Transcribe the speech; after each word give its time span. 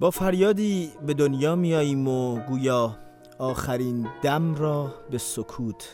با 0.00 0.10
فریادی 0.10 0.92
به 1.06 1.14
دنیا 1.14 1.56
میاییم 1.56 2.08
و 2.08 2.38
گویا 2.40 2.96
آخرین 3.38 4.08
دم 4.22 4.54
را 4.54 4.94
به 5.10 5.18
سکوت 5.18 5.88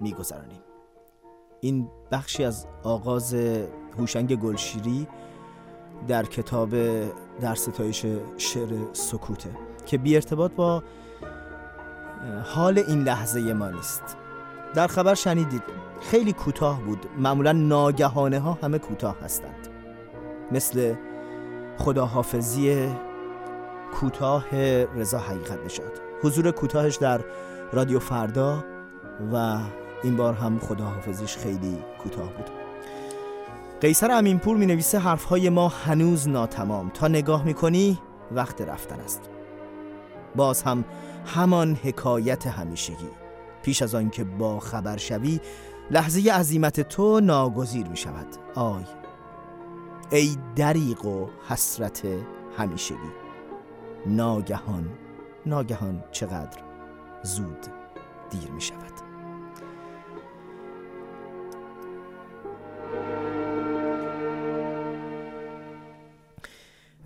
میگذرانیم. 0.00 0.60
این 1.60 1.88
بخشی 2.12 2.44
از 2.44 2.66
آغاز 2.82 3.34
هوشنگ 3.98 4.36
گلشیری 4.36 5.06
در 6.08 6.24
کتاب 6.24 6.70
در 7.40 7.54
ستایش 7.54 8.06
شعر 8.36 8.92
سکوته 8.92 9.50
که 9.86 9.98
بی 9.98 10.14
ارتباط 10.14 10.52
با 10.52 10.82
حال 12.44 12.78
این 12.78 13.02
لحظه 13.02 13.52
ما 13.52 13.70
نیست. 13.70 14.16
در 14.74 14.86
خبر 14.86 15.14
شنیدید 15.14 15.62
خیلی 16.00 16.32
کوتاه 16.32 16.82
بود. 16.82 17.06
معمولا 17.18 17.52
ناگهانه 17.52 18.38
ها 18.38 18.58
همه 18.62 18.78
کوتاه 18.78 19.16
هستند. 19.20 19.68
مثل 20.52 20.94
خداحافظی 21.78 22.88
کوتاه 23.94 24.56
رضا 24.96 25.18
حقیقت 25.18 25.64
نشاد 25.64 25.92
حضور 26.22 26.50
کوتاهش 26.50 26.96
در 26.96 27.20
رادیو 27.72 27.98
فردا 27.98 28.64
و 29.32 29.58
این 30.02 30.16
بار 30.16 30.34
هم 30.34 30.58
خداحافظیش 30.58 31.36
خیلی 31.36 31.78
کوتاه 32.02 32.32
بود. 32.32 32.50
قیصر 33.80 34.10
امینپور 34.10 34.56
می 34.56 34.66
نویسه 34.66 34.98
حرفهای 34.98 35.48
ما 35.48 35.68
هنوز 35.68 36.28
ناتمام. 36.28 36.90
تا 36.94 37.08
نگاه 37.08 37.44
می 37.44 37.54
کنی 37.54 37.98
وقت 38.32 38.60
رفتن 38.60 39.00
است. 39.00 39.20
باز 40.36 40.62
هم 40.62 40.84
همان 41.26 41.74
حکایت 41.74 42.46
همیشگی. 42.46 43.08
پیش 43.62 43.82
از 43.82 43.94
آنکه 43.94 44.24
با 44.24 44.60
خبر 44.60 44.96
شوی 44.96 45.40
لحظه 45.90 46.32
عظیمت 46.32 46.80
تو 46.80 47.20
ناگزیر 47.20 47.88
می 47.88 47.96
شود 47.96 48.26
آی 48.54 48.84
ای 50.10 50.36
دریق 50.56 51.04
و 51.04 51.26
حسرت 51.48 52.02
همیشگی. 52.58 53.27
ناگهان 54.06 54.88
ناگهان 55.46 56.04
چقدر 56.12 56.62
زود 57.22 57.66
دیر 58.30 58.50
می 58.50 58.60
شود. 58.60 58.92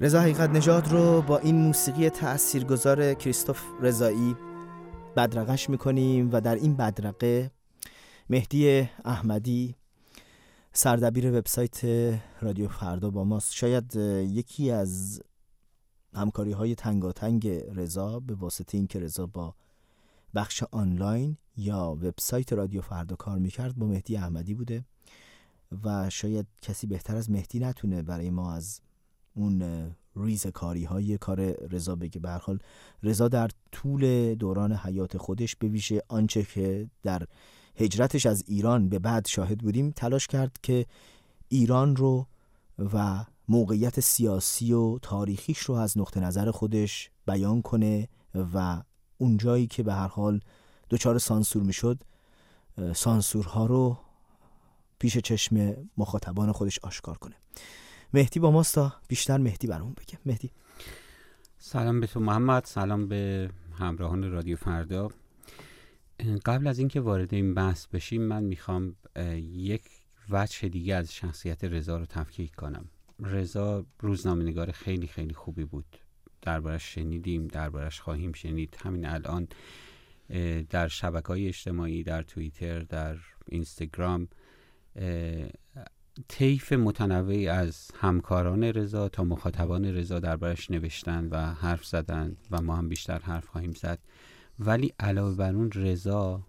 رضا 0.01 0.21
حقیقت 0.21 0.51
نژاد 0.51 0.89
رو 0.89 1.23
با 1.23 1.39
این 1.39 1.57
موسیقی 1.57 2.11
تاثیرگذار 2.11 3.15
کریستوف 3.15 3.63
رضایی 3.81 4.37
بدرقش 5.17 5.71
می‌کنیم 5.71 6.31
و 6.33 6.41
در 6.41 6.55
این 6.55 6.77
بدرقه 6.77 7.51
مهدی 8.31 8.89
احمدی 9.05 9.75
سردبیر 10.73 11.39
وبسایت 11.39 11.81
رادیو 12.41 12.69
فردا 12.69 13.11
با 13.11 13.25
ماست. 13.25 13.53
شاید 13.55 13.97
یکی 13.97 14.71
از 14.71 15.23
همکاری 16.15 16.53
های 16.53 16.75
تنگاتنگ 16.75 17.49
رضا 17.49 18.21
به 18.21 18.35
واسطه 18.35 18.79
اینکه 18.79 18.99
رضا 18.99 19.27
با 19.27 19.55
بخش 20.35 20.63
آنلاین 20.71 21.37
یا 21.57 21.99
وبسایت 22.03 22.53
رادیو 22.53 22.81
فردا 22.81 23.17
کار 23.17 23.39
می‌کرد 23.39 23.77
با 23.77 23.87
مهدی 23.87 24.17
احمدی 24.17 24.55
بوده 24.55 24.85
و 25.85 26.11
شاید 26.11 26.47
کسی 26.63 26.87
بهتر 26.87 27.17
از 27.17 27.31
مهدی 27.31 27.59
نتونه 27.59 28.03
برای 28.03 28.31
ما 28.31 28.53
از 28.53 28.81
اون 29.35 29.91
ریز 30.17 30.47
کاری 30.47 30.85
های 30.85 31.19
کار 31.19 31.41
رضا 31.53 31.97
بگه. 31.97 32.21
به 32.21 32.41
رضا 33.03 33.29
در 33.29 33.51
طول 33.73 34.35
دوران 34.35 34.73
حیات 34.73 35.17
خودش 35.19 35.57
به 35.57 36.03
آنچه 36.09 36.43
که 36.43 36.91
در 37.03 37.27
هجرتش 37.77 38.27
از 38.27 38.45
ایران 38.47 38.89
به 38.89 38.99
بعد 38.99 39.27
شاهد 39.27 39.59
بودیم 39.59 39.91
تلاش 39.91 40.27
کرد 40.27 40.59
که 40.63 40.87
ایران 41.49 41.97
رو 41.97 42.27
و 42.79 43.25
موقعیت 43.49 44.01
سیاسی 44.01 44.73
و 44.73 44.99
تاریخیش 44.99 45.59
رو 45.59 45.75
از 45.75 45.99
نقطه 45.99 46.21
نظر 46.21 46.51
خودش 46.51 47.11
بیان 47.27 47.63
کنه 47.63 48.09
و 48.55 48.83
اونجایی 49.19 49.67
که 49.67 49.83
به 49.83 49.95
هر 49.95 50.09
حال 50.09 50.41
دچار 50.91 51.19
سانسور 51.19 51.63
می‌شد 51.63 52.03
سانسورها 52.95 53.67
رو 53.67 53.99
پیش 54.99 55.19
چشم 55.19 55.77
مخاطبان 55.97 56.53
خودش 56.53 56.79
آشکار 56.83 57.19
کنه. 57.19 57.35
مهدی 58.15 58.41
با 58.41 58.51
ماست 58.51 58.79
بیشتر 59.09 59.39
مهدی 59.39 59.67
برامون 59.67 59.93
بگه. 59.93 60.19
مهدی. 60.27 60.51
سلام 61.59 62.01
به 62.01 62.07
تو 62.07 62.21
محمد 62.21 62.65
سلام 62.65 63.09
به 63.09 63.51
همراهان 63.79 64.31
رادیو 64.31 64.57
فردا. 64.57 65.11
قبل 66.47 66.67
از 66.67 66.79
اینکه 66.79 67.01
وارد 67.01 67.35
این 67.35 67.55
بحث 67.55 67.87
بشیم 67.87 68.23
من 68.23 68.43
می‌خوام 68.43 68.97
یک 69.43 69.83
وجه 70.31 70.69
دیگه 70.69 70.95
از 70.95 71.15
شخصیت 71.15 71.65
رضا 71.65 71.97
رو 71.97 72.07
تفکیک 72.07 72.55
کنم. 72.55 72.85
رضا 73.21 73.87
روزنامه 74.01 74.73
خیلی 74.73 75.07
خیلی 75.07 75.35
خوبی 75.35 75.65
بود. 75.65 75.97
دربارش 76.43 76.95
شنیدیم 76.95 77.49
دربارش 77.49 78.01
خواهیم 78.01 78.33
شنید. 78.33 78.77
همین 78.85 79.07
الان 79.07 79.49
در 80.71 80.89
شبکه 80.89 81.27
های 81.27 81.49
اجتماعی 81.49 82.03
در 82.03 82.23
توییتر 82.23 82.79
در 82.79 83.17
اینستاگرام 83.49 84.29
طیف 86.29 86.73
متنوعی 86.73 87.49
از 87.49 87.91
همکاران 87.95 88.65
رضا 88.65 89.09
تا 89.09 89.25
مخاطبان 89.25 89.85
رضا 89.85 90.21
دربارش 90.21 90.71
نوشتن 90.71 91.29
و 91.31 91.55
حرف 91.55 91.85
زدن 91.85 92.37
و 92.51 92.63
ما 92.63 92.77
هم 92.77 92.89
بیشتر 92.89 93.19
حرف 93.19 93.47
خواهیم 93.47 93.73
زد. 93.73 93.99
ولی 94.59 94.93
علاوه 95.01 95.37
بر 95.37 95.55
اون 95.55 95.73
رضا 95.73 96.47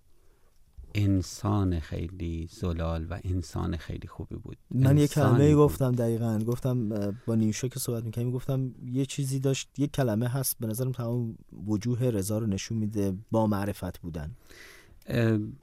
انسان 0.95 1.79
خیلی 1.79 2.49
زلال 2.51 3.07
و 3.09 3.19
انسان 3.23 3.77
خیلی 3.77 4.07
خوبی 4.07 4.35
بود. 4.35 4.57
من 4.71 4.97
یه 4.97 5.07
کلمه 5.07 5.55
گفتم 5.55 5.91
دقیقا. 5.91 6.39
گفتم 6.39 6.89
با 7.25 7.35
نیوشا 7.35 7.67
که 7.67 7.79
صحبت 7.79 8.03
می‌کنیم 8.03 8.31
گفتم 8.31 8.71
یه 8.85 9.05
چیزی 9.05 9.39
داشت 9.39 9.69
یه 9.77 9.87
کلمه 9.87 10.27
هست 10.27 10.55
به 10.59 10.67
نظرم 10.67 10.91
تمام 10.91 11.37
وجوه 11.67 12.03
رضا 12.03 12.37
رو 12.37 12.47
نشون 12.47 12.77
میده 12.77 13.13
با 13.31 13.47
معرفت 13.47 13.99
بودن. 13.99 14.31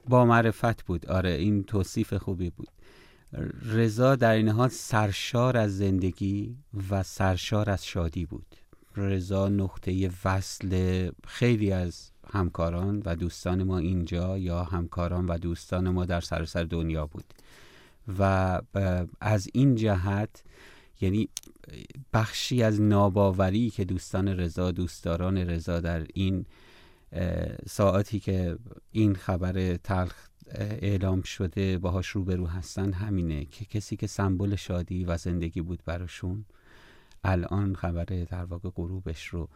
با 0.09 0.25
معرفت 0.25 0.85
بود. 0.85 1.05
آره 1.05 1.29
این 1.29 1.63
توصیف 1.63 2.13
خوبی 2.13 2.49
بود. 2.49 2.69
رضا 3.65 4.15
در 4.15 4.33
این 4.33 4.49
حال 4.49 4.69
سرشار 4.69 5.57
از 5.57 5.77
زندگی 5.77 6.57
و 6.89 7.03
سرشار 7.03 7.69
از 7.69 7.85
شادی 7.85 8.25
بود. 8.25 8.55
رضا 8.95 9.49
نقطه 9.49 10.09
وصل 10.25 11.09
خیلی 11.27 11.71
از 11.71 12.10
همکاران 12.29 13.01
و 13.05 13.15
دوستان 13.15 13.63
ما 13.63 13.77
اینجا 13.77 14.37
یا 14.37 14.63
همکاران 14.63 15.25
و 15.25 15.37
دوستان 15.37 15.89
ما 15.89 16.05
در 16.05 16.21
سراسر 16.21 16.63
دنیا 16.63 17.05
بود. 17.05 17.23
و 18.19 18.61
از 19.21 19.49
این 19.53 19.75
جهت 19.75 20.43
یعنی 21.01 21.29
بخشی 22.13 22.63
از 22.63 22.81
ناباوری 22.81 23.69
که 23.69 23.85
دوستان 23.85 24.27
رضا 24.27 24.71
دوستداران 24.71 25.37
رضا 25.37 25.79
در 25.79 26.07
این 26.13 26.45
ساعتی 27.67 28.19
که 28.19 28.57
این 28.91 29.15
خبر 29.15 29.75
تلخ 29.75 30.13
اعلام 30.55 31.21
شده 31.21 31.77
باهاش 31.77 32.07
روبرو 32.07 32.47
هستن 32.47 32.93
همینه 32.93 33.45
که 33.45 33.65
کسی 33.65 33.95
که 33.95 34.07
سمبل 34.07 34.55
شادی 34.55 35.05
و 35.05 35.17
زندگی 35.17 35.61
بود 35.61 35.79
براشون 35.85 36.45
الان 37.23 37.75
خبر 37.75 38.05
در 38.05 38.43
واقع 38.43 38.69
غروبش 38.69 39.27
رو 39.27 39.49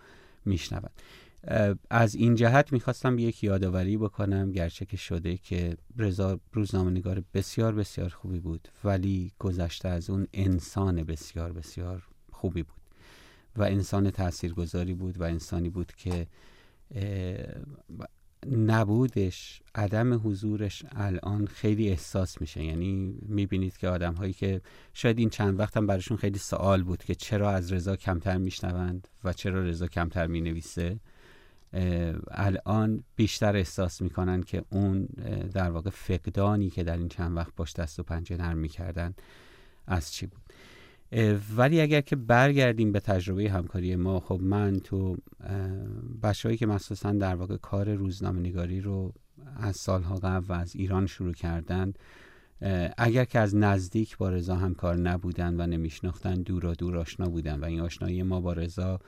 میشنود. 0.45 0.91
از 1.89 2.15
این 2.15 2.35
جهت 2.35 2.73
می‌خواستم 2.73 3.19
یک 3.19 3.43
یادآوری 3.43 3.97
بکنم 3.97 4.51
گرچه 4.51 4.85
که 4.85 4.97
شده 4.97 5.37
که 5.37 5.77
رضا 5.97 6.39
روزنامه‌نگار 6.53 7.23
بسیار 7.33 7.75
بسیار 7.75 8.09
خوبی 8.09 8.39
بود 8.39 8.67
ولی 8.83 9.31
گذشته 9.39 9.89
از 9.89 10.09
اون 10.09 10.27
انسان 10.33 11.03
بسیار 11.03 11.53
بسیار 11.53 12.07
خوبی 12.31 12.63
بود 12.63 12.81
و 13.55 13.63
انسان 13.63 14.11
تاثیرگذاری 14.11 14.93
بود 14.93 15.21
و 15.21 15.23
انسانی 15.23 15.69
بود 15.69 15.91
که 15.97 16.27
نبودش 18.51 19.61
عدم 19.75 20.13
حضورش 20.13 20.85
الان 20.91 21.45
خیلی 21.47 21.89
احساس 21.89 22.41
میشه. 22.41 22.63
یعنی 22.63 23.17
می‌بینید 23.21 23.77
که 23.77 23.87
آدم 23.87 24.13
هایی 24.13 24.33
که 24.33 24.61
شاید 24.93 25.19
این 25.19 25.29
چند 25.29 25.59
وقت 25.59 25.77
هم 25.77 25.87
براشون 25.87 26.17
خیلی 26.17 26.39
سوال 26.39 26.83
بود 26.83 27.03
که 27.03 27.15
چرا 27.15 27.51
از 27.51 27.73
رضا 27.73 27.95
کمتر 27.95 28.37
میشنوند 28.37 29.07
و 29.23 29.33
چرا 29.33 29.63
رضا 29.63 29.87
کمتر 29.87 30.27
می‌نویسه. 30.27 30.99
الان 32.31 33.03
بیشتر 33.15 33.55
احساس 33.55 34.01
می‌کنن 34.01 34.43
که 34.43 34.63
اون 34.69 35.05
در 35.53 35.71
واقع 35.71 35.89
فقدانی 35.89 36.69
که 36.69 36.83
در 36.83 36.97
این 36.97 37.09
چند 37.09 37.37
وقت 37.37 37.55
باش 37.55 37.73
دست 37.73 37.99
و 37.99 38.03
پنجه 38.03 38.37
نرم 38.37 38.57
می‌کردن 38.57 39.13
از 39.87 40.13
چی 40.13 40.25
بود. 40.25 40.41
ولی 41.55 41.81
اگر 41.81 42.01
که 42.01 42.15
برگردیم 42.15 42.91
به 42.91 42.99
تجربه 42.99 43.51
همکاری 43.51 43.95
ما 43.95 44.19
خب 44.19 44.39
من 44.41 44.79
تو 44.79 45.17
بچههایی 46.23 46.57
که 46.57 46.65
مخصوصا 46.65 47.11
در 47.11 47.35
واقع 47.35 47.57
کار 47.57 47.93
روزنامه 47.93 48.39
نگاری 48.39 48.81
رو 48.81 49.13
از 49.55 49.75
سالها 49.75 50.15
قبل 50.15 50.45
و 50.47 50.53
از 50.53 50.75
ایران 50.75 51.05
شروع 51.05 51.33
کردن 51.33 51.93
اگر 52.97 53.25
که 53.25 53.39
از 53.39 53.55
نزدیک 53.55 54.17
با 54.17 54.29
رضا 54.29 54.55
همکار 54.55 54.95
نبودن 54.95 55.61
و 55.61 55.67
نمیشناختن 55.67 56.33
دور 56.33 56.65
و 56.65 56.73
دور 56.73 56.97
آشنا 56.97 57.29
بودن 57.29 57.59
و 57.59 57.65
این 57.65 57.79
آشنایی 57.79 58.23
ما 58.23 58.41
با 58.41 58.53
رضا 58.53 58.99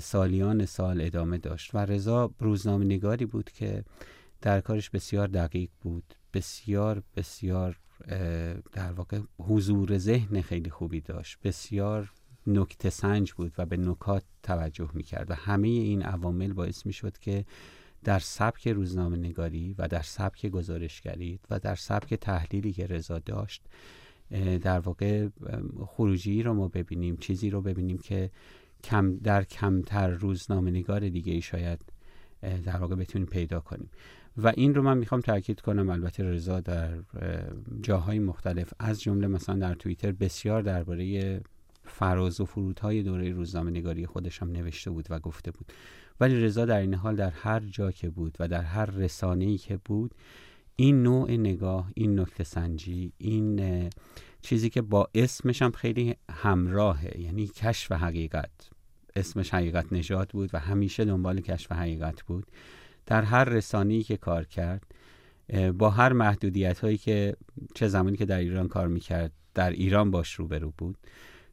سالیان 0.00 0.66
سال 0.66 1.00
ادامه 1.00 1.38
داشت 1.38 1.74
و 1.74 1.78
رضا 1.78 2.30
روزنامه 2.38 2.84
نگاری 2.84 3.26
بود 3.26 3.50
که 3.50 3.84
در 4.40 4.60
کارش 4.60 4.90
بسیار 4.90 5.26
دقیق 5.26 5.70
بود 5.80 6.14
بسیار 6.34 7.02
بسیار 7.16 7.78
در 8.72 8.92
واقع 8.96 9.20
حضور 9.38 9.98
ذهن 9.98 10.40
خیلی 10.40 10.70
خوبی 10.70 11.00
داشت 11.00 11.38
بسیار 11.44 12.12
نکته 12.46 12.90
سنج 12.90 13.32
بود 13.32 13.52
و 13.58 13.66
به 13.66 13.76
نکات 13.76 14.24
توجه 14.42 14.90
می‌کرد 14.94 15.30
و 15.30 15.34
همه 15.34 15.68
این 15.68 16.02
عوامل 16.02 16.52
باعث 16.52 16.86
می‌شد 16.86 17.18
که 17.18 17.44
در 18.04 18.18
سبک 18.18 18.68
روزنامه 18.68 19.16
نگاری 19.16 19.74
و 19.78 19.88
در 19.88 20.02
سبک 20.02 20.46
گزارشگری 20.46 21.38
و 21.50 21.58
در 21.58 21.74
سبک 21.74 22.14
تحلیلی 22.14 22.72
که 22.72 22.86
رضا 22.86 23.18
داشت 23.18 23.62
در 24.62 24.78
واقع 24.78 25.28
خروجی 25.86 26.42
رو 26.42 26.54
ما 26.54 26.68
ببینیم 26.68 27.16
چیزی 27.16 27.50
رو 27.50 27.62
ببینیم 27.62 27.98
که 27.98 28.30
کم 28.84 29.16
در 29.16 29.44
کمتر 29.44 30.08
روزنامه 30.10 30.70
نگار 30.70 31.08
دیگه 31.08 31.32
ای 31.32 31.40
شاید 31.40 31.80
در 32.64 32.76
واقع 32.76 32.94
بتونیم 32.94 33.26
پیدا 33.26 33.60
کنیم. 33.60 33.90
و 34.36 34.52
این 34.56 34.74
رو 34.74 34.82
من 34.82 34.98
می‌خوام 34.98 35.20
تاکید 35.20 35.60
کنم 35.60 35.90
البته 35.90 36.22
رضا 36.22 36.60
در 36.60 36.98
جاهای 37.82 38.18
مختلف 38.18 38.72
از 38.78 39.00
جمله 39.02 39.26
مثلا 39.26 39.54
در 39.54 39.74
توییتر 39.74 40.12
بسیار 40.12 40.62
درباره 40.62 41.40
فراز 41.84 42.40
و 42.40 42.44
فرودهای 42.44 43.02
دوره 43.02 43.30
روزنامه 43.30 43.70
نگاری 43.70 44.06
خودش 44.06 44.42
هم 44.42 44.50
نوشته 44.50 44.90
بود 44.90 45.06
و 45.10 45.18
گفته 45.18 45.50
بود. 45.50 45.72
ولی 46.20 46.40
رضا 46.40 46.64
در 46.64 46.80
این 46.80 46.94
حال 46.94 47.16
در 47.16 47.30
هر 47.30 47.60
جا 47.60 47.90
که 47.90 48.10
بود 48.10 48.36
و 48.40 48.48
در 48.48 48.62
هر 48.62 48.86
رسانه 48.86 49.44
ای 49.44 49.58
که 49.58 49.78
بود 49.84 50.14
این 50.76 51.02
نوع 51.02 51.30
نگاه 51.30 51.90
این 51.94 52.20
نکته 52.20 52.44
سنجی 52.44 53.12
این 53.18 53.90
چیزی 54.42 54.70
که 54.70 54.82
با 54.82 55.08
اسمش 55.14 55.62
هم 55.62 55.70
خیلی 55.70 56.16
همراهه 56.30 57.20
یعنی 57.20 57.46
کشف 57.46 57.92
حقیقت. 57.92 58.70
اسمش 59.16 59.54
حقیقت 59.54 59.92
نجات 59.92 60.32
بود 60.32 60.50
و 60.52 60.58
همیشه 60.58 61.04
دنبال 61.04 61.40
کشف 61.40 61.72
حقیقت 61.72 62.22
بود. 62.22 62.46
در 63.06 63.22
هر 63.22 63.44
رسانه‌ای 63.44 64.02
که 64.02 64.16
کار 64.16 64.44
کرد 64.44 64.86
با 65.78 65.90
هر 65.90 66.12
محدودیت 66.12 66.78
هایی 66.78 66.96
که 66.96 67.36
چه 67.74 67.88
زمانی 67.88 68.16
که 68.16 68.24
در 68.24 68.38
ایران 68.38 68.68
کار 68.68 68.88
می‌کرد 68.88 69.32
در 69.54 69.70
ایران 69.70 70.10
باش 70.10 70.34
روبرو 70.34 70.72
بود. 70.78 70.98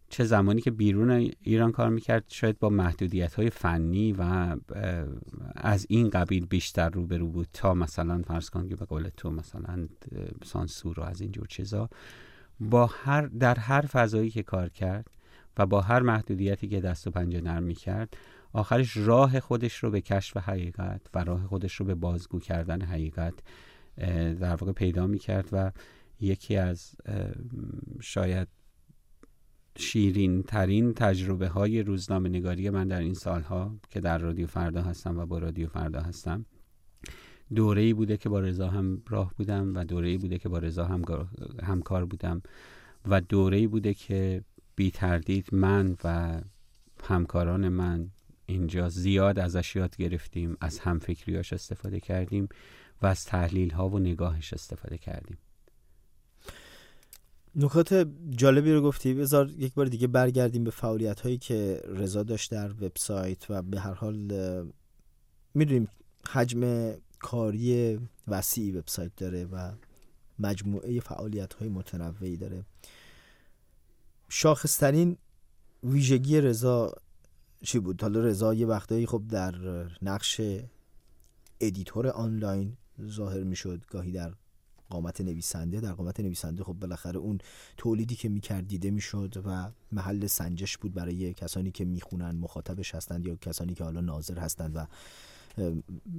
چه 0.09 0.23
زمانی 0.23 0.61
که 0.61 0.71
بیرون 0.71 1.31
ایران 1.41 1.71
کار 1.71 1.89
می‌کرد 1.89 2.23
شاید 2.27 2.59
با 2.59 2.69
محدودیت 2.69 3.33
های 3.33 3.49
فنی 3.49 4.13
و 4.13 4.55
از 5.55 5.85
این 5.89 6.09
قبیل 6.09 6.45
بیشتر 6.45 6.89
روبرو 6.89 7.27
بود 7.27 7.47
تا 7.53 7.73
مثلا 7.73 8.21
فرض 8.21 8.49
کن 8.49 8.67
که 8.67 8.75
به 8.75 8.85
قول 8.85 9.09
تو 9.17 9.31
مثلا 9.31 9.87
سانسور 10.43 10.99
و 10.99 11.03
از 11.03 11.21
اینجور 11.21 11.47
چیزا. 11.47 11.89
با 12.59 12.85
هر 12.85 13.21
در 13.21 13.59
هر 13.59 13.81
فضایی 13.81 14.29
که 14.29 14.43
کار 14.43 14.69
کرد 14.69 15.07
و 15.57 15.65
با 15.65 15.81
هر 15.81 16.01
محدودیتی 16.01 16.67
که 16.67 16.79
دست 16.79 17.07
و 17.07 17.11
پنجه 17.11 17.41
نرم 17.41 17.63
می‌کرد 17.63 18.17
آخرش 18.53 18.97
راه 18.97 19.39
خودش 19.39 19.75
رو 19.75 19.91
به 19.91 20.01
کشف 20.01 20.37
حقیقت 20.37 21.01
و 21.13 21.23
راه 21.23 21.47
خودش 21.47 21.75
رو 21.75 21.85
به 21.85 21.95
بازگو 21.95 22.39
کردن 22.39 22.81
حقیقت 22.81 23.33
در 24.39 24.55
واقع 24.55 24.71
پیدا 24.71 25.07
می‌کرد 25.07 25.49
و 25.51 25.71
یکی 26.21 26.55
از 26.55 26.95
شاید 28.01 28.47
شیرین 29.77 30.43
ترین 30.43 30.93
تجربه 30.93 31.47
های 31.47 31.83
روزنامه 31.83 32.29
نگاری 32.29 32.69
من 32.69 32.87
در 32.87 32.99
این 32.99 33.13
سالها 33.13 33.75
که 33.89 33.99
در 33.99 34.17
رادیو 34.17 34.47
فردا 34.47 34.81
هستم 34.81 35.17
و 35.17 35.25
با 35.25 35.37
رادیو 35.37 35.67
فردا 35.67 36.01
هستم 36.01 36.45
دوره 37.55 37.81
ای 37.81 37.93
بوده 37.93 38.17
که 38.17 38.29
با 38.29 38.39
رضا 38.39 38.69
هم 38.69 39.01
راه 39.09 39.33
بودم 39.37 39.75
و 39.75 39.85
دوره 39.85 40.07
ای 40.09 40.17
بوده 40.17 40.37
که 40.37 40.49
با 40.49 40.57
رضا 40.57 40.85
هم 40.85 41.27
همکار 41.63 42.05
بودم 42.05 42.41
و 43.07 43.21
دوره 43.21 43.57
ای 43.57 43.67
بوده 43.67 43.93
که 43.93 44.43
بی 44.75 44.91
تردید 44.91 45.49
من 45.51 45.95
و 46.03 46.41
همکاران 47.03 47.69
من 47.69 48.09
اینجا 48.45 48.89
زیاد 48.89 49.39
ازش 49.39 49.75
یاد 49.75 49.97
گرفتیم 49.97 50.57
از 50.61 50.79
همفکریاش 50.79 51.53
استفاده 51.53 51.99
کردیم 51.99 52.49
و 53.01 53.05
از 53.05 53.25
تحلیل 53.25 53.69
ها 53.69 53.89
و 53.89 53.99
نگاهش 53.99 54.53
استفاده 54.53 54.97
کردیم. 54.97 55.37
نکات 57.55 58.07
جالبی 58.29 58.71
رو 58.73 58.81
گفتی. 58.81 59.13
بذار 59.13 59.49
یک 59.57 59.73
بار 59.73 59.85
دیگه 59.85 60.07
برگردیم 60.07 60.63
به 60.63 60.71
فعالیت 60.71 61.21
هایی 61.21 61.37
که 61.37 61.81
رضا 61.87 62.23
داشت 62.23 62.51
در 62.51 62.71
وبسایت 62.71 63.45
و 63.49 63.61
به 63.61 63.79
هر 63.79 63.93
حال 63.93 64.15
می‌دونیم 65.53 65.87
حجم 66.29 66.93
کاری 67.19 67.99
وسیعی 68.27 68.71
وبسایت 68.71 69.15
داره 69.15 69.45
و 69.45 69.71
مجموعه 70.39 70.99
فعالیت 70.99 71.53
های 71.53 71.69
متنوعی 71.69 72.37
داره. 72.37 72.65
شاخصترین 74.29 75.17
ویژگی 75.83 76.41
رضا 76.41 76.93
چی 77.63 77.79
بود؟ 77.79 78.01
حالا 78.01 78.19
رضا 78.19 78.53
یه 78.53 78.67
وقتایی 78.67 79.05
خب 79.05 79.23
در 79.29 79.55
نقش 80.01 80.41
editor 81.59 82.07
آنلاین 82.07 82.77
ظاهر 83.01 83.43
می‌شد 83.43 83.85
گاهی 83.89 84.11
در 84.11 84.33
قامت 84.89 85.21
نویسنده. 85.21 85.81
در 85.81 85.91
قامت 85.91 86.19
نویسنده 86.19 86.63
خب 86.63 86.73
بالاخره 86.73 87.17
اون 87.17 87.37
تولیدی 87.77 88.15
که 88.15 88.29
می‌کرد 88.29 88.67
دیده 88.67 88.91
می‌شد 88.91 89.43
و 89.45 89.71
محل 89.91 90.27
سنجش 90.27 90.77
بود 90.77 90.93
برای 90.93 91.33
کسانی 91.33 91.71
که 91.71 91.85
می‌خونن 91.85 92.31
مخاطبش 92.31 92.95
هستند 92.95 93.25
یا 93.25 93.35
کسانی 93.35 93.73
که 93.73 93.83
حالا 93.83 94.01
ناظر 94.01 94.39
هستند 94.39 94.75
و 94.75 94.85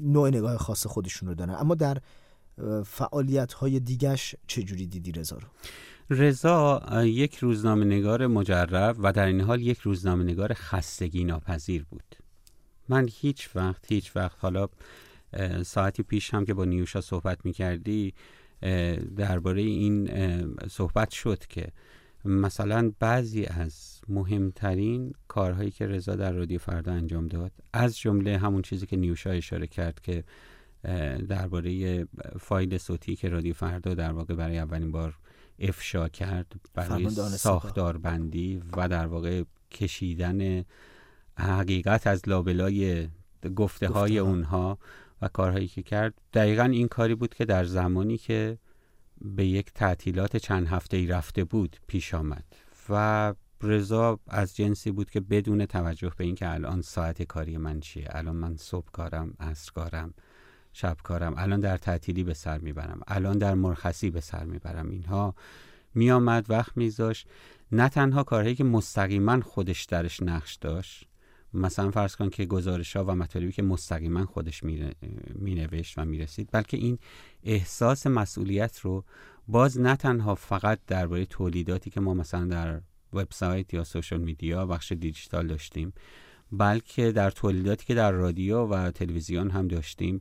نوع 0.03 0.29
نگاه 0.29 0.57
خاص 0.57 0.87
خودشون 0.87 1.29
رو 1.29 1.35
دارن. 1.35 1.55
اما 1.55 1.75
در 1.75 1.99
فعالیت 2.85 3.53
های 3.53 3.81
دیگش 3.81 4.35
چجوری 4.47 4.87
دیدی 4.87 5.13
رضا 5.13 5.37
رو؟ 5.37 5.49
رضا 6.11 6.83
یک 7.05 7.37
روزنامه 7.37 7.85
نگار 7.85 8.27
مجرب 8.27 8.97
و 8.99 9.13
در 9.13 9.27
این 9.27 9.41
حال 9.41 9.63
یک 9.63 9.79
روزنامه 9.79 10.25
نگار 10.25 10.55
خستگی 10.55 11.25
ناپذیر 11.25 11.85
بود. 11.91 12.17
من 12.89 13.09
هیچ 13.13 13.51
وقت 13.57 13.93
هیچ 13.93 14.17
وقت 14.17 14.37
حالا 14.41 14.69
ساعتی 15.63 16.03
پیش 16.03 16.35
هم 16.35 16.45
که 16.45 16.55
با 16.55 16.65
نیوشا 16.65 17.01
صحبت 17.01 17.39
می 17.45 17.53
کردی 17.53 18.15
درباره 19.17 19.63
این 19.63 20.11
صحبت 20.71 21.11
شد 21.11 21.47
که 21.47 21.69
مثلا 22.25 22.93
بعضی 22.99 23.45
از 23.45 24.01
مهمترین 24.09 25.15
کارهایی 25.29 25.71
که 25.71 25.87
رضا 25.87 26.17
در 26.17 26.33
رادیو 26.33 26.59
فردا 26.59 26.93
انجام 26.93 27.29
داد 27.29 27.53
از 27.73 27.99
جمله 27.99 28.39
همون 28.39 28.63
چیزی 28.63 28.87
که 28.87 28.97
نیوشا 28.97 29.31
اشاره 29.31 29.67
کرد 29.67 30.01
که 30.01 30.25
درباره 31.29 32.05
فایل 32.41 32.79
صوتی 32.79 33.17
که 33.17 33.29
رادیو 33.29 33.55
فردا 33.55 33.95
در 33.95 34.13
واقع 34.13 34.35
برای 34.35 34.59
اولین 34.59 34.93
بار 34.93 35.19
افشا 35.59 36.09
کرد 36.09 36.55
برای 36.75 37.11
ساختار 37.11 37.97
بندی 37.97 38.63
و 38.77 38.89
در 38.89 39.07
واقع 39.07 39.43
کشیدن 39.71 40.65
حقیقت 41.39 42.07
از 42.07 42.29
لابلای 42.29 43.09
گفته 43.57 43.89
های 43.89 44.19
اونها 44.19 44.79
و 45.23 45.29
کارهایی 45.29 45.69
که 45.69 45.83
کرد. 45.83 46.15
دقیقا 46.33 46.65
این 46.65 46.89
کاری 46.89 47.15
بود 47.15 47.35
که 47.35 47.45
در 47.45 47.65
زمانی 47.65 48.19
که 48.19 48.59
به 49.21 49.47
یک 49.47 49.73
تعطیلات 49.73 50.37
چند 50.37 50.67
هفته 50.67 50.97
ای 50.97 51.07
رفته 51.07 51.45
بود 51.45 51.77
پیش 51.87 52.15
آمد 52.15 52.45
و 52.89 53.35
رضا 53.63 54.21
از 54.27 54.57
جنسی 54.57 54.91
بود 54.91 55.11
که 55.11 55.21
بدون 55.21 55.67
توجه 55.67 56.13
به 56.17 56.25
اینکه 56.25 56.53
الان 56.55 56.83
ساعت 56.83 57.23
کاری 57.23 57.57
من 57.57 57.81
چیه 57.81 58.09
الان 58.11 58.37
من 58.37 58.57
صبح 58.57 58.89
کارم 58.93 59.35
عصر 59.41 59.73
کارم 59.73 60.15
شب 60.73 60.97
کارم 61.03 61.35
الان 61.37 61.61
در 61.61 61.77
تعطیلی 61.77 62.25
به 62.25 62.35
سر 62.35 62.59
می‌برم 62.59 63.01
الان 63.07 63.39
در 63.39 63.55
مرخصی 63.55 64.11
به 64.11 64.21
سر 64.21 64.45
می‌برم 64.45 64.91
اینها 64.91 65.35
میآمد 65.95 66.51
وقت 66.51 66.77
میذاش 66.77 67.27
نه 67.73 67.89
تنها 67.89 68.23
کارهایی 68.23 68.55
که 68.55 68.65
مستقیما 68.65 69.41
خودش 69.41 69.85
درش 69.85 70.23
نقش 70.23 70.55
داشت 70.55 71.10
مثلا 71.55 71.91
فرض 71.91 72.17
کن 72.17 72.31
که 72.31 72.45
گزارش 72.47 72.97
ها 72.97 73.05
و 73.05 73.15
مطالبی 73.15 73.53
که 73.53 73.63
مستقیما 73.63 74.27
خودش 74.27 74.65
می 75.35 75.55
نوشت 75.55 75.99
و 75.99 76.05
می 76.05 76.19
رسید 76.19 76.49
بلکه 76.53 76.77
این 76.77 76.99
احساس 77.45 78.07
مسئولیت 78.07 78.81
رو 78.81 79.05
باز 79.49 79.81
نه 79.81 79.97
تنها 79.97 80.35
فقط 80.35 80.79
درباره 80.87 81.27
تولیداتی 81.27 81.91
که 81.91 82.01
ما 82.01 82.15
مثلا 82.15 82.45
در 82.45 82.81
وبسایت 83.13 83.75
یا 83.75 83.85
سوشال 83.85 84.21
میدیا 84.21 84.67
بخش 84.67 84.93
دیجیتال 84.93 85.47
داشتیم 85.47 85.93
بلکه 86.53 87.13
در 87.13 87.31
تولیداتی 87.31 87.87
که 87.87 87.95
در 87.95 88.13
رادیو 88.13 88.67
و 88.67 88.91
تلویزیون 88.91 89.51
هم 89.51 89.69
داشتیم. 89.69 90.21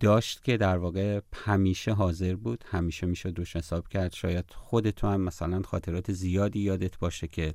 داشت 0.00 0.44
که 0.44 0.56
در 0.56 0.78
واقع 0.78 1.20
همیشه 1.34 1.92
حاضر 1.92 2.34
بود 2.34 2.64
همیشه 2.66 3.06
می‌شد 3.06 3.38
روش 3.38 3.56
حساب 3.56 3.88
کرد. 3.88 4.12
شاید 4.12 4.44
خودت 4.54 4.94
تو 4.94 5.06
هم 5.06 5.20
مثلا 5.20 5.62
خاطرات 5.62 6.12
زیادی 6.12 6.60
یادت 6.60 6.98
باشه 6.98 7.26
که 7.26 7.54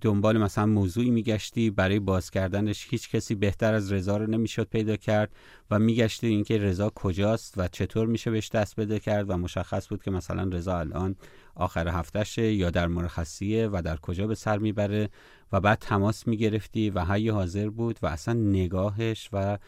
دنبال 0.00 0.38
مثلا 0.38 0.66
موضوعی 0.66 1.10
میگشتی. 1.10 1.70
برای 1.70 1.98
باز 1.98 2.30
کردنش 2.30 2.86
هیچ 2.90 3.10
کسی 3.10 3.34
بهتر 3.34 3.74
از 3.74 3.92
رضا 3.92 4.16
رو 4.16 4.26
نمی‌شد 4.26 4.68
پیدا 4.68 4.96
کرد 4.96 5.30
و 5.70 5.78
میگشتی 5.78 6.26
اینکه 6.26 6.58
رضا 6.58 6.90
کجاست 6.90 7.54
و 7.56 7.68
چطور 7.68 8.06
میشه 8.06 8.30
بهش 8.30 8.48
دست 8.48 8.76
پیدا 8.76 8.98
کرد 8.98 9.30
و 9.30 9.36
مشخص 9.36 9.88
بود 9.88 10.02
که 10.02 10.10
مثلا 10.10 10.42
رضا 10.52 10.78
الان 10.78 11.16
آخر 11.54 11.88
هفتهشه 11.88 12.52
یا 12.52 12.70
در 12.70 12.86
مرخصیه 12.86 13.68
و 13.68 13.82
در 13.84 13.96
کجا 13.96 14.26
به 14.26 14.34
سر 14.34 14.58
می‌بره 14.58 15.08
و 15.52 15.60
بعد 15.60 15.78
تماس 15.78 16.26
می‌گرفتی 16.26 16.90
و 16.90 17.04
هی 17.04 17.28
حاضر 17.28 17.70
بود 17.70 17.98
و 18.02 18.06
اصلا 18.06 18.34
نگاهش 18.34 19.28
و 19.32 19.58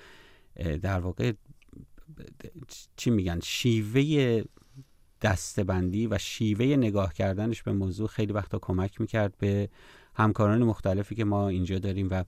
در 0.83 1.01
واقع 1.01 1.33
چی 2.97 3.11
میگن 3.11 3.41
شیوه 3.41 4.43
دستبندی 5.23 6.07
و 6.07 6.19
شیوه 6.19 6.67
نگاه 6.67 7.15
کردنش 7.15 7.63
به 7.63 7.73
موضوع 7.73 8.09
خیلی 8.09 8.33
وقتا 8.33 8.59
کمک 8.59 9.01
می‌کرد 9.01 9.35
به 9.39 9.69
همکاران 10.15 10.63
مختلفی 10.63 11.15
که 11.15 11.25
ما 11.25 11.49
اینجا 11.49 11.79
داریم 11.79 12.09
و 12.11 12.25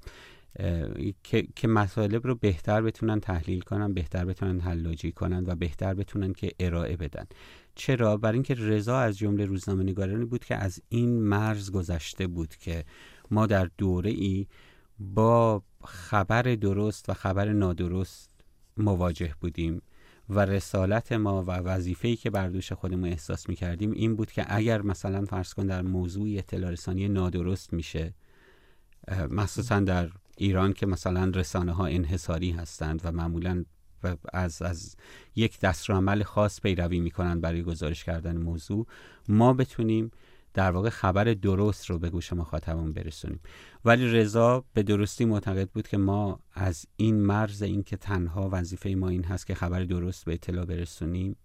که, 1.57 1.69
مطالب 1.69 2.27
رو 2.27 2.35
بهتر 2.35 2.83
بتونن 2.83 3.21
تحلیل 3.21 3.61
کنن 3.61 3.95
بهتر 3.95 4.25
بتونن 4.25 4.61
حلاجی 4.61 5.13
کنن 5.13 5.45
و 5.47 5.55
بهتر 5.55 5.95
بتونن 5.95 6.33
که 6.33 6.53
ارائه 6.61 6.97
بدن. 6.97 7.27
چرا؟ 7.75 8.17
برای 8.17 8.35
اینکه 8.35 8.55
رضا 8.55 8.99
از 8.99 9.19
جمله 9.19 9.45
روزنامه 9.45 9.83
نگارانی 9.83 10.25
بود 10.25 10.45
که 10.45 10.55
از 10.55 10.83
این 10.89 11.21
مرز 11.21 11.71
گذشته 11.71 12.27
بود 12.27 12.57
که 12.57 12.85
ما 13.31 13.47
در 13.47 13.71
دوره 13.79 14.11
ای 14.11 14.47
با 14.99 15.63
خبر 15.85 16.43
درست 16.43 17.09
و 17.09 17.15
خبر 17.15 17.53
نادرست 17.53 18.31
مواجه 18.77 19.35
بودیم 19.41 19.83
و 20.29 20.41
رسالت 20.41 21.13
ما 21.13 21.43
و 21.43 21.51
وظیفه‌ای 21.51 22.17
که 22.17 22.31
بر 22.31 22.49
دوش 22.49 22.73
خودمون 22.73 23.09
احساس 23.09 23.49
می‌کردیم 23.49 23.91
این 23.91 24.17
بود 24.17 24.33
که 24.33 24.45
اگر 24.49 24.83
مثلا 24.83 25.25
فرض 25.25 25.55
کن 25.55 25.67
در 25.67 25.83
موضوع 25.83 26.29
اطلاع 26.39 26.75
نادرست 27.09 27.73
میشه 27.73 28.15
مخصوصا 29.31 29.81
در 29.81 30.11
ایران 30.37 30.73
که 30.73 30.87
مثلا 30.87 31.31
رسانه 31.35 31.73
ها 31.73 31.87
انحصاری 31.87 32.51
هستند 32.51 33.01
و 33.05 33.13
معمولا 33.13 33.65
از, 34.33 34.63
از 34.63 34.97
یک 35.37 35.61
دستورالعمل 35.61 36.23
خاص 36.23 36.61
پیروی 36.61 37.01
می‌کنند 37.01 37.41
برای 37.41 37.63
گزارش 37.63 38.05
کردن 38.05 38.37
موضوع 38.37 38.87
ما 39.29 39.53
بتونیم 39.53 40.11
در 40.57 40.71
واقع 40.71 40.89
خبر 40.89 41.25
درست 41.25 41.91
رو 41.91 41.99
به 41.99 42.11
گوش 42.11 42.33
مخاطبمون 42.33 42.93
برسونیم. 42.93 43.41
ولی 43.85 44.07
رضا 44.07 44.65
به 44.75 44.83
درستی 44.83 45.25
معتقد 45.25 45.69
بود 45.69 45.89
که 45.89 45.97
ما 45.97 46.41
از 46.53 46.87
این 46.97 47.21
مرز 47.21 47.63
این 47.63 47.83
که 47.83 47.97
تنها 47.97 48.49
وظیفه 48.53 48.91
ما 48.91 49.09
این 49.09 49.25
هست 49.25 49.47
که 49.47 49.55
خبر 49.55 49.85
درست 49.85 50.25
به 50.25 50.35
اطلاع 50.35 50.65
برسونیم 50.65 51.37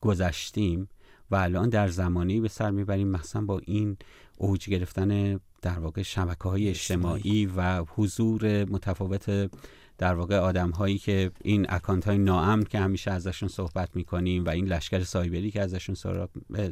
گذشتیم 0.00 0.88
و 1.30 1.36
الان 1.36 1.68
در 1.68 1.88
زمانی 1.88 2.40
به 2.40 2.48
سر 2.48 2.70
می‌بریم 2.70 3.08
مثلا 3.08 3.42
با 3.42 3.58
این 3.58 3.96
اوج 4.36 4.68
گرفتن 4.68 5.40
در 5.62 5.78
واقع 5.78 6.02
شبکه 6.02 6.48
های 6.48 6.68
اجتماعی 6.68 7.46
و 7.46 7.84
حضور 7.84 8.64
متفاوت 8.64 9.50
در 9.98 10.14
واقع 10.14 10.36
آدم 10.36 10.70
هایی 10.70 10.98
که 10.98 11.30
این 11.42 11.66
اکانت 11.68 12.04
های 12.04 12.18
ناامن 12.18 12.62
که 12.62 12.78
همیشه 12.78 13.10
ازشون 13.10 13.48
صحبت 13.48 13.96
می‌کنیم 13.96 14.44
و 14.44 14.48
این 14.48 14.66
لشکر 14.66 15.02
سایبری 15.02 15.50
که 15.50 15.62
ازشون 15.62 15.94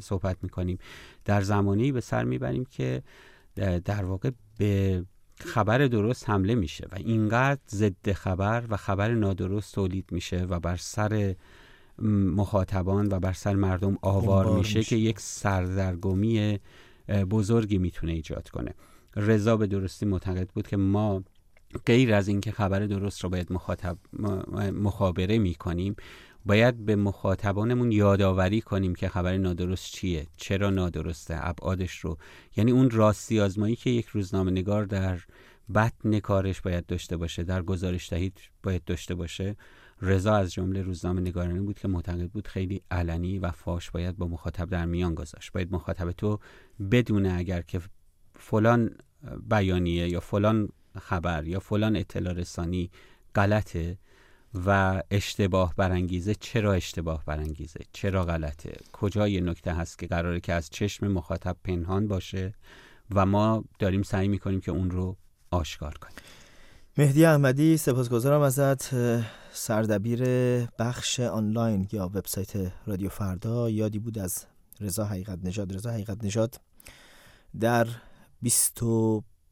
صحبت 0.00 0.36
می‌کنیم 0.42 0.78
در 1.24 1.40
زمانی 1.40 1.92
به 1.92 2.00
سر 2.00 2.24
می‌بریم 2.24 2.64
که 2.64 3.02
در 3.84 4.04
واقع 4.04 4.30
به 4.58 5.04
خبر 5.40 5.78
درست 5.78 6.30
حمله 6.30 6.54
میشه 6.54 6.88
و 6.92 6.94
اینقدر 6.96 7.60
ضد 7.70 8.12
خبر 8.12 8.64
و 8.68 8.76
خبر 8.76 9.14
نادرست 9.14 9.74
تولید 9.74 10.04
میشه 10.10 10.44
و 10.44 10.60
بر 10.60 10.76
سر 10.76 11.34
مخاطبان 12.36 13.08
و 13.10 13.20
بر 13.20 13.32
سر 13.32 13.54
مردم 13.54 13.98
آوار 14.02 14.58
میشه, 14.58 14.78
میشه. 14.78 14.90
که 14.90 14.96
یک 14.96 15.20
سردرگمی 15.20 16.58
بزرگی 17.30 17.78
می‌تونه 17.78 18.12
ایجاد 18.12 18.48
کنه. 18.48 18.74
رضا 19.16 19.56
به 19.56 19.66
درستی 19.66 20.06
معتقد 20.06 20.48
بود 20.48 20.68
که 20.68 20.76
ما 20.76 21.22
غیر 21.76 22.14
از 22.14 22.28
اینکه 22.28 22.52
خبر 22.52 22.86
درست 22.86 23.24
رو 23.24 23.30
باید 23.30 23.52
مخاطب 23.52 23.98
مخابره 24.72 25.38
می‌کنیم 25.38 25.96
باید 26.46 26.86
به 26.86 26.96
مخاطبانمون 26.96 27.92
یادآوری 27.92 28.60
کنیم 28.60 28.94
که 28.94 29.08
خبر 29.08 29.36
نادرست 29.36 29.92
چیه 29.92 30.26
چرا 30.36 30.70
نادرسته 30.70 31.36
ابعادش 31.38 31.98
رو. 31.98 32.18
یعنی 32.56 32.70
اون 32.70 32.90
راستی 32.90 33.40
آزمایی 33.40 33.76
که 33.76 33.90
یک 33.90 34.06
روزنامه 34.06 34.50
نگار 34.50 34.84
در 34.84 35.20
بطن 35.74 36.20
کارش 36.20 36.60
باید 36.60 36.86
داشته 36.86 37.16
باشه 37.16 37.44
در 37.44 37.62
گزارش 37.62 38.10
دهید 38.10 38.40
باید 38.62 38.84
داشته 38.84 39.14
باشه. 39.14 39.56
رضا 40.02 40.34
از 40.34 40.52
جمله 40.52 40.82
روزنامه 40.82 41.20
نگارانی 41.20 41.60
بود 41.60 41.78
که 41.78 41.88
معتقد 41.88 42.30
بود 42.30 42.48
خیلی 42.48 42.82
علنی 42.90 43.38
و 43.38 43.50
فاش 43.50 43.90
باید 43.90 44.16
با 44.16 44.26
مخاطب 44.26 44.70
در 44.70 44.84
میان 44.84 45.14
گذاشت. 45.14 45.52
باید 45.52 45.72
مخاطب 45.72 46.12
تو 46.12 46.38
بدونه 46.90 47.34
اگر 47.36 47.62
که 47.62 47.80
فلان 48.34 48.90
بیانیه 49.48 50.08
یا 50.08 50.20
فلان 50.20 50.68
خبر 50.98 51.46
یا 51.46 51.60
فلان 51.60 51.96
اطلاع 51.96 52.32
رسانی 52.32 52.90
غلطه 53.34 53.98
و 54.66 55.02
اشتباه 55.10 55.74
برانگیزه 55.76 56.34
چرا 56.34 56.72
اشتباه 56.72 57.24
برانگیزه؟ 57.24 57.80
چرا 57.92 58.24
غلطه؟ 58.24 58.76
کجای 58.92 59.40
نکته 59.40 59.74
هست 59.74 59.98
که 59.98 60.06
قراره 60.06 60.40
که 60.40 60.52
از 60.52 60.70
چشم 60.70 61.08
مخاطب 61.08 61.56
پنهان 61.64 62.08
باشه 62.08 62.54
و 63.14 63.26
ما 63.26 63.64
داریم 63.78 64.02
سعی 64.02 64.28
می‌کنیم 64.28 64.60
که 64.60 64.70
اون 64.70 64.90
رو 64.90 65.16
آشکار 65.50 65.94
کنیم؟ 65.94 66.16
مهدی 66.98 67.24
احمدی 67.24 67.76
سپاسگزارم 67.76 68.40
ازت. 68.40 68.94
سردبیر 69.52 70.24
بخش 70.78 71.20
آنلاین 71.20 71.88
یا 71.92 72.06
وبسایت 72.06 72.72
رادیو 72.86 73.08
فردا 73.08 73.70
یادی 73.70 73.98
بود 73.98 74.18
از 74.18 74.46
رضا 74.80 75.04
حقیقت 75.04 75.38
نژاد. 75.44 75.74
رضا 75.74 75.90
حقیقت 75.90 76.24
نژاد 76.24 76.60
در 77.60 77.86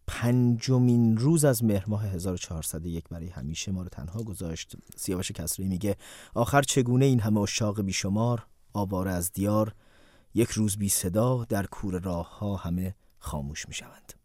25 0.06 1.18
روز 1.18 1.44
از 1.44 1.64
مهر 1.64 1.84
ماه 1.86 2.06
1401 2.06 3.08
برای 3.08 3.28
همیشه 3.28 3.72
ما 3.72 3.82
رو 3.82 3.88
تنها 3.88 4.22
گذاشت. 4.22 4.76
سیاوش 4.96 5.30
کسری 5.30 5.68
میگه 5.68 5.96
آخر 6.34 6.62
چگونه 6.62 7.04
این 7.04 7.20
همه 7.20 7.40
اشاق 7.40 7.82
بیشمار 7.82 8.46
آواره 8.72 9.10
از 9.10 9.32
دیار 9.32 9.74
یک 10.34 10.50
روز 10.50 10.76
بی 10.76 10.88
صدا 10.88 11.44
در 11.44 11.66
کور 11.66 12.00
راه 12.00 12.38
ها 12.38 12.56
همه 12.56 12.94
خاموش 13.18 13.68
می 13.68 13.74
شوند 13.74 14.23